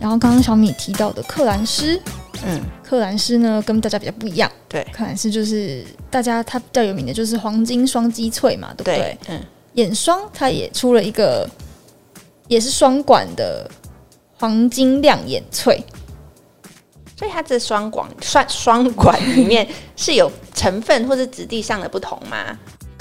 [0.00, 2.00] 然后刚刚小米提到的克兰诗，
[2.44, 8.96] 嗯，克兰诗呢跟大家比较不一样，对，克兰诗就是大家它比较有名的就是黄金双击翠嘛，对不对？
[8.98, 9.42] 对嗯，
[9.74, 11.48] 眼霜它也出了一个，
[12.46, 13.68] 也是双管的
[14.36, 15.84] 黄金亮眼翠，
[17.16, 22.56] 所以它这双管双双管里面是有成分或者质地上的不同吗？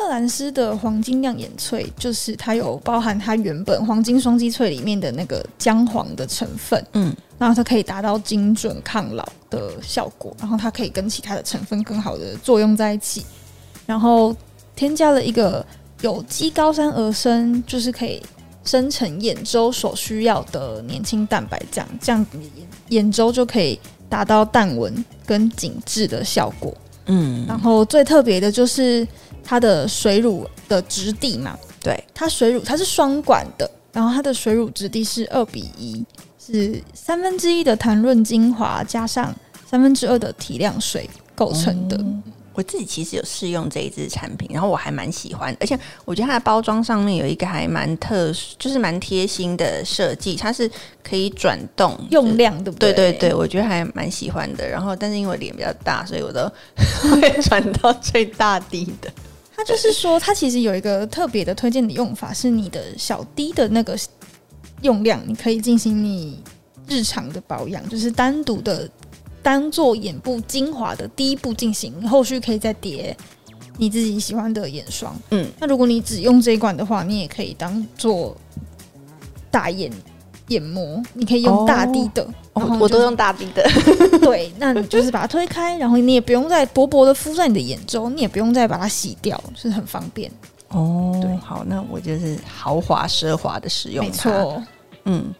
[0.00, 13.26] 克兰斯的黄金亮眼翠，就是它有包含它原本黄金双击翠里面的那个姜黄的成分，嗯，然后它可以达到精准抗老的效果，然后它可以跟其他的成分更好的作用在一起，
[13.84, 14.34] 然后
[14.74, 15.64] 添加了一个
[16.00, 18.22] 有机高山儿参，就是可以
[18.64, 22.50] 生成眼周所需要的年轻蛋白酱，这样眼
[22.88, 23.78] 眼周就可以
[24.08, 29.06] 达到淡纹跟紧致的效果，嗯，然后最特别的就是。
[29.44, 36.04] 它的水乳的质地嘛，对，它水乳它是双管的，然后它的水乳质地是二比一，
[36.38, 39.34] 是三分之一的弹润精华加上
[39.68, 41.96] 三分之二的提亮水构成的。
[41.98, 42.22] 嗯。
[42.52, 50.68] 我自己其实有试用这一支产品，然后我还蛮喜欢，而且我觉得它的包装上面有一个还蛮特殊，就是蛮贴心的设计，它是
[51.02, 52.92] 可以转动用量，对不对？
[52.92, 54.68] 对对对，我觉得还蛮喜欢的。
[54.68, 56.50] 然后，但是因为脸比较大，所以我都
[57.14, 59.10] 会转到最大滴的。
[59.60, 63.94] 它就是说，它其实有一个特别的推荐的用法，是你的小滴的那个
[64.80, 66.42] 用量，你可以进行你
[66.88, 68.90] 日常的保养，就是单独的
[69.42, 73.14] 当做眼部精华的第一步进行，后续可以再叠
[73.76, 75.14] 你自己喜欢的眼霜。
[75.30, 78.34] 嗯，那如果你只用这一罐的话，你也可以当做
[79.50, 79.92] 大眼
[80.50, 82.22] 眼膜，你可以用大滴的。
[82.52, 83.62] 哦哦、我都用大滴的，
[84.20, 90.30] 对，那你就是把它推开，然后你也不用再薄薄的敷在你的眼周，你也不用再把它洗掉，就是很方便。
[90.68, 94.62] 哦，对，好，那我就是豪华奢华的使用，没错，
[95.04, 95.32] 嗯。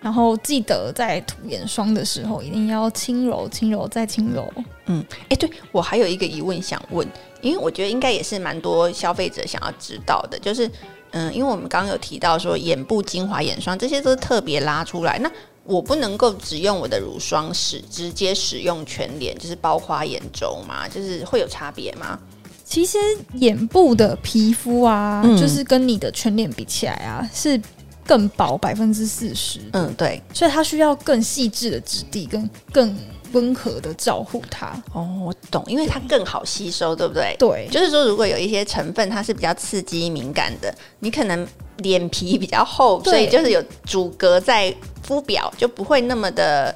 [0.00, 4.48] 然后记得在涂眼霜的时候，一定要轻柔、轻柔再轻柔。
[4.86, 7.06] 嗯，哎，对，我还有一个疑问想问，
[7.40, 10.70] 因为我觉得应该也是蛮多消费者想要知道的，就是，
[11.10, 15.30] 嗯，因为我们刚刚有提到说眼部精华眼霜这些都是特别拉出来，那。
[15.64, 22.18] 我不能够只用我的乳霜使直接使用全脸，就是包括眼周嘛，就是会有差别吗？
[22.64, 22.96] 其实
[23.34, 27.60] 眼部的皮肤啊，嗯、就是跟你的全脸比起来啊，是
[28.06, 29.60] 更薄百分之四十。
[29.74, 32.96] 嗯，对，所以它需要更细致的质地跟更
[33.32, 34.74] 温和的照顾它。
[34.92, 37.34] 哦，我懂，因为它更好吸收，对不对？
[37.38, 41.46] 对，就是说，如果有一些成分它是比较刺激敏感的，你可能
[41.78, 44.74] 脸皮比较厚，所以就是有阻隔在。
[45.04, 46.74] 肤表就不会那么的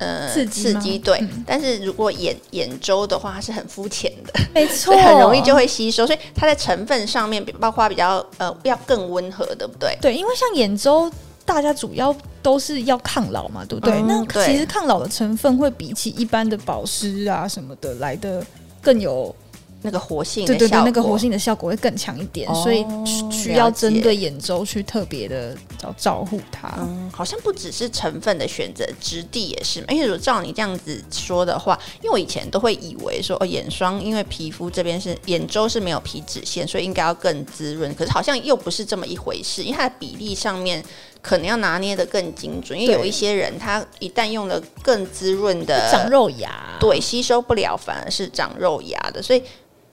[0.00, 9.96] 呃刺激，刺激对，嗯、但是如果眼眼周的话，它是很肤浅的，没错，很容易就会吸收，所以它在成分上面，包括比较呃要更温和，对不对？
[10.00, 11.08] 对，因为像眼周，
[11.48, 13.94] 大家主要都是要抗老嘛，对不对？
[13.94, 18.44] 嗯、那其实抗老的成分会比起一般的保湿啊什么的来的
[18.82, 19.34] 更有。
[19.80, 22.84] 那个活性，对对对，那个活性的效果会更强一点，哦、所以
[23.30, 26.68] 需要针对眼周去特别的照照顾它。
[26.78, 29.78] 嗯，好像不只是成分的选择，质地也是。
[29.88, 37.94] 因为如果照你这样子说的话，因为我以前都会以为说，哦，眼霜因为皮肤这边是眼周是没有皮脂腺，所以应该要更滋润。
[37.94, 40.84] 可是好像又不是这么一回事，因为它的比例上面
[41.22, 42.78] 可能要拿捏的更精准。
[42.78, 49.42] 因为有一些人他一旦用了更滋润的长肉芽，对，吸收不了，反而是长肉芽的，所以。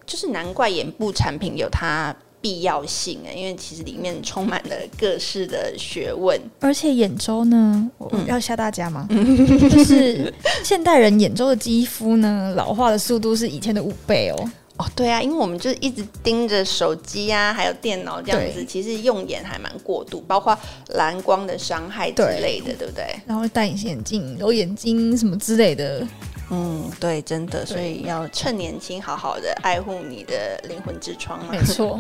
[0.07, 6.39] 就是难怪眼部产品有它必要性啊，因为其实里面充满了各式的学问。
[6.59, 9.07] 而且眼周呢，我要吓大家吗？
[9.09, 9.35] 嗯、
[9.67, 10.31] 就是
[10.63, 14.51] 现代人眼周的肌肤呢，老化的速度是以前的五倍哦。
[14.77, 20.57] 哦，对啊，因为我们就是一直盯着手机啊，还有电脑这样子，其实用眼还蛮过度，包括
[20.89, 23.05] 蓝光的伤害之类的，对，对不对？
[23.25, 26.05] 然后戴隐形眼镜、揉眼睛什么之类的。
[26.51, 31.53] 嗯，对，真的，所以要趁年轻，好好的爱护你的灵魂之窗嘛。
[31.53, 31.97] 没错，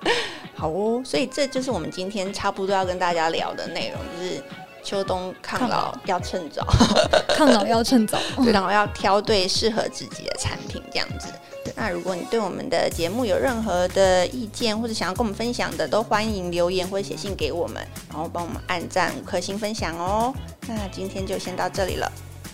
[0.56, 4.42] 好哦，所以这就是我们今天差不多要跟大家聊的内容，就是
[4.82, 6.66] 秋冬抗老要趁早，
[7.36, 11.28] 抗老要趁早，对，然后要挑对适合自己的产品，这样子。
[11.76, 20.32] 那如果你对我们的节目有任何的意见，或者想要跟我们分享的，都欢迎留言或者写信给我们，然后帮我们按赞五颗星分享哦。
[20.68, 22.10] 那今天就先到这里了。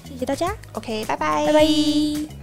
[0.09, 2.40] 谢谢大家，OK，拜拜，拜拜。